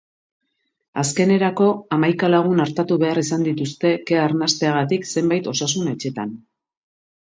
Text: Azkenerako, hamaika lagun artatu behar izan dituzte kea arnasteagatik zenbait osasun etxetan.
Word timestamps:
Azkenerako, 1.01 1.67
hamaika 1.97 2.31
lagun 2.35 2.65
artatu 2.65 2.97
behar 3.05 3.21
izan 3.25 3.45
dituzte 3.49 3.93
kea 4.11 4.25
arnasteagatik 4.29 5.07
zenbait 5.15 5.51
osasun 5.53 5.93
etxetan. 5.97 6.35